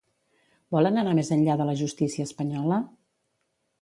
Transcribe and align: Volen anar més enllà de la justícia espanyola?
Volen 0.75 0.97
anar 1.01 1.13
més 1.19 1.29
enllà 1.37 1.57
de 1.61 1.67
la 1.71 1.75
justícia 1.85 2.29
espanyola? 2.31 2.81